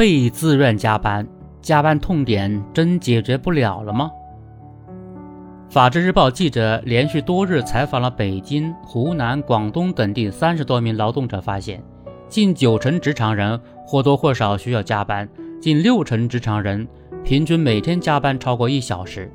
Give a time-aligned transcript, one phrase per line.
[0.00, 1.28] 被自愿加班，
[1.60, 4.10] 加班痛点真解决不了了吗？
[5.68, 11.82] 法制日报记者连续多日采访了北京、湖南、广东等地三十多名劳动者，发现，
[12.30, 15.28] 近九成职场人或多或少需要加班，
[15.60, 16.88] 近六成职场人
[17.22, 19.30] 平均每天加班超过一小时，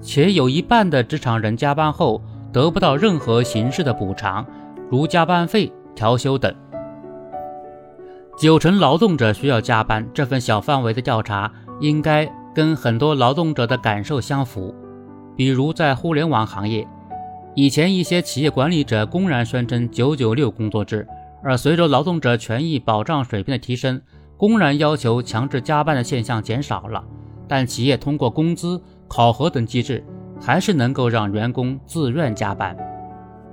[0.00, 4.46] 且有一半的职场人加班后得不到任何形式的补偿，
[4.88, 6.54] 如加班费、调休等。
[8.36, 14.74] 九成劳动者需要加班，这份小范围的调查应该跟很多劳动者的感受相符。
[15.34, 16.86] 比如在互联网行业，
[17.54, 21.08] 以前一些企业管理者公然宣称“九九六”工作制，
[21.42, 24.02] 而随着劳动者权益保障水平的提升，
[24.36, 27.02] 公然要求强制加班的现象减少了。
[27.48, 30.04] 但企业通过工资、考核等机制，
[30.38, 32.76] 还是能够让员工自愿加班。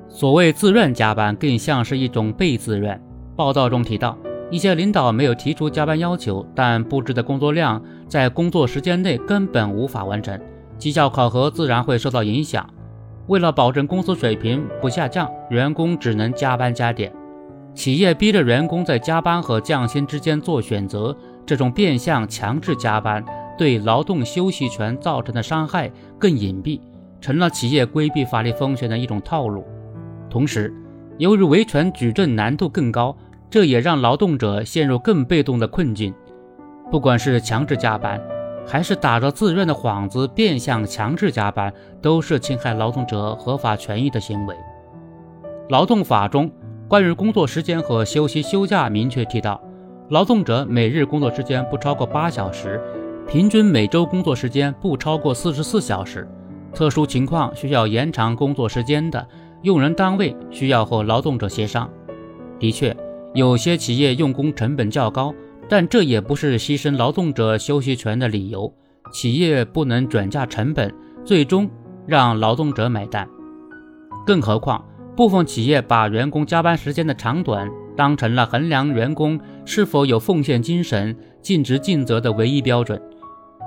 [0.09, 3.01] 所谓自愿加班，更像是一种被自愿。
[3.35, 4.17] 报道中提到，
[4.51, 10.39] 一些领导没有提出加班要求，但布置的工作量在工作时间内根本无法完成。
[10.77, 12.67] 绩效考核自然会受到影响。
[13.27, 17.11] 为了保证公司水平不下降，员工只能加班加点。
[17.73, 21.15] 企业逼着员工在加班和降薪之间做选择，
[21.45, 23.23] 这种变相强制加班
[23.57, 26.79] 对劳动休息权造成的伤害更隐蔽，
[27.19, 29.65] 成了企业规避法律风险的一种套路。
[30.29, 30.71] 同时，
[31.17, 33.15] 由于维权举证难度更高，
[33.53, 36.11] 这也让劳动者陷入更被动的困境。
[36.89, 38.19] 不管是强制加班，
[38.65, 44.55] 还是打着自愿的幌子变相强制加班，都是侵害劳动者合法权益的行为。
[45.69, 46.49] 劳动法中
[46.87, 49.61] 关于工作时间和休息休假明确提到，
[50.09, 52.81] 劳动者每日工作时间不超过八小时，
[53.27, 56.27] 平均每周工作时间不超过四十四小时。
[56.73, 59.27] 特殊情况需要延长工作时间的，
[59.61, 61.87] 用人单位需要和劳动者协商。
[62.57, 62.95] 的确，
[63.33, 65.33] 有些企业用工成本较高。
[65.69, 68.71] 但这也不是牺牲劳动者休息权的理由，
[69.13, 71.69] 企业不能转嫁成本，最终
[72.05, 73.27] 让劳动者买单。
[74.25, 74.83] 更何况，
[75.15, 83.01] 部分企业把员工加班时间的长短当成了衡量员工是否有奉献精神、尽职尽责的唯一标准，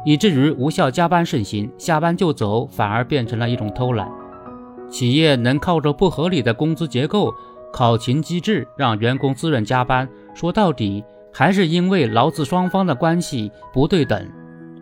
[0.04, 4.06] 以至于无效加班盛行，下班就走反而变成了一种偷懒。
[4.90, 7.34] 企业能靠着不合理的工资结构、
[7.76, 11.04] 考勤机制让员工自愿加班，说到底。
[11.30, 14.26] 还是因为劳资双方的关系不对等，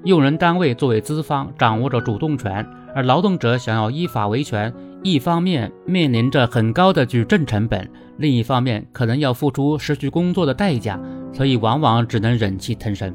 [0.04, 4.72] 用人单位作为资方掌握着主动权，而劳动者想要依法维权，
[5.02, 10.96] 一方面面临着很高的举证成本，另一方面可能要付出失去工作的代价，
[11.32, 13.12] 所以往往只能忍气吞声。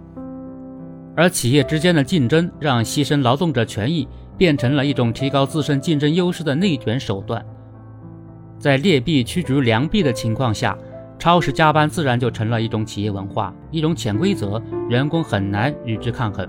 [1.16, 4.06] 而企业之间的竞争，让牺牲劳动者权益
[4.38, 7.41] 变成了一种提高自身竞争优势的内卷手段，
[8.59, 10.77] 在劣币驱逐良币的情况下。
[11.17, 16.47] 超时加班自然就成了一种企业文化，一种潜规则，员工很难与之抗衡。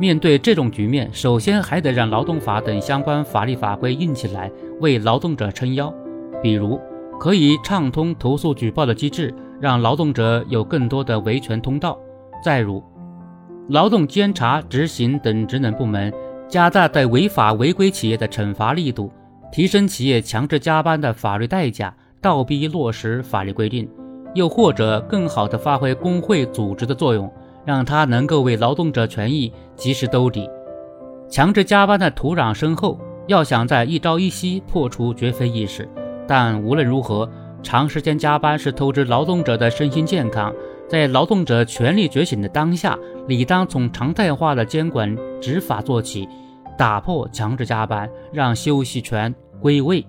[0.00, 5.94] 面对这种局面，首先还得让劳动法等相关法律法规硬起来，为劳动者撑腰。
[6.42, 6.80] 比如，
[7.20, 11.96] 可以畅通投诉举报的机制，让劳动者有更多的维权通道；
[12.42, 12.82] 再如，
[13.68, 16.12] 劳动监察、执行等职能部门
[16.48, 19.12] 加大对违法违规企业的惩罚力度，
[19.52, 21.94] 提升企业强制加班的法律代价。
[22.20, 23.88] 倒逼落实法律规定，
[24.34, 27.32] 又或者更好地发挥工会组织的作用，
[27.64, 30.50] 让它能够为劳动者权益及时兜底。
[31.30, 32.98] 强制加班的土壤深厚，
[33.28, 35.88] 要想在一朝一夕破除绝非易事。
[36.26, 37.30] 但无论如何，
[37.62, 40.52] 长时间加班是透支劳动者的身心健康。
[40.88, 42.98] 在劳动者权利觉醒的当下，
[43.28, 46.28] 理当从常态化的监管执法做起，
[46.78, 50.06] 打破强制加班，让休息权归位。